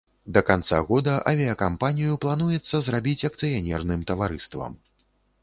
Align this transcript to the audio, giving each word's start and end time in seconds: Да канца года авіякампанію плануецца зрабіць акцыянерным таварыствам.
Да 0.35 0.41
канца 0.45 0.77
года 0.87 1.13
авіякампанію 1.31 2.17
плануецца 2.23 2.75
зрабіць 2.89 3.27
акцыянерным 3.31 4.09
таварыствам. 4.15 4.81